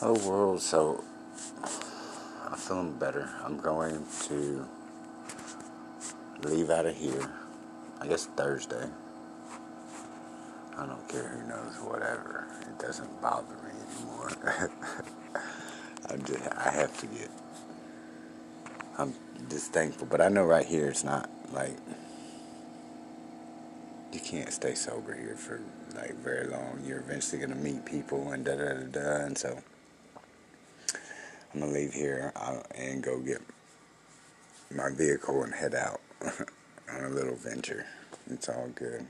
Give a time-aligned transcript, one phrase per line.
[0.00, 1.02] Hello world, so
[2.46, 3.28] I'm feeling better.
[3.44, 4.64] I'm going to
[6.44, 7.28] leave out of here,
[8.00, 8.88] I guess Thursday.
[10.76, 12.46] I don't care who knows, whatever.
[12.60, 14.30] It doesn't bother me anymore.
[16.08, 17.30] I'm just, I have to get,
[18.98, 19.12] I'm
[19.50, 20.06] just thankful.
[20.08, 21.76] But I know right here it's not like,
[24.12, 25.60] you can't stay sober here for
[25.96, 26.84] like very long.
[26.86, 29.24] You're eventually going to meet people and da da da da.
[29.24, 29.58] And so,
[31.54, 32.32] I'm gonna leave here
[32.74, 33.40] and go get
[34.74, 36.00] my vehicle and head out
[36.92, 37.86] on a little venture.
[38.30, 39.06] It's all good.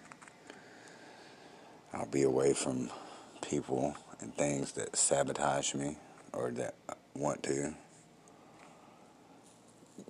[1.93, 2.91] I'll be away from
[3.43, 5.97] people and things that sabotage me
[6.33, 6.75] or that
[7.15, 7.75] want to.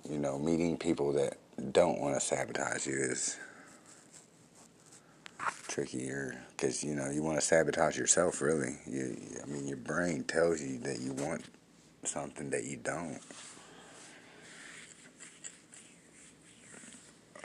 [0.09, 1.37] You know, meeting people that
[1.71, 3.37] don't want to sabotage you is
[5.67, 8.41] trickier because you know you want to sabotage yourself.
[8.41, 11.43] Really, you, I mean, your brain tells you that you want
[12.03, 13.19] something that you don't.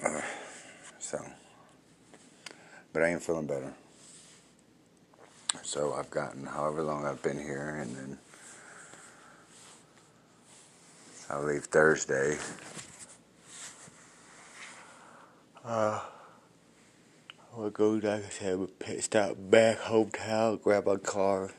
[0.03, 0.21] Uh,
[0.99, 1.25] so,
[2.93, 3.73] but I am feeling better.
[5.63, 8.19] So I've gotten however long I've been here, and then
[11.31, 12.39] I'll leave Thursday.
[15.65, 16.01] Uh,
[17.57, 18.69] I'll go, like I said,
[19.01, 21.53] stop back hometown, grab my car,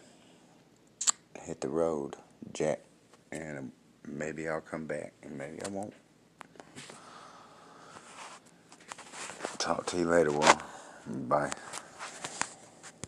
[1.41, 2.15] hit the road,
[2.53, 2.84] jet
[3.35, 3.71] and
[4.07, 5.93] maybe I'll come back and maybe I won't.
[9.57, 10.57] Talk to you later, Will.
[11.27, 11.51] Bye.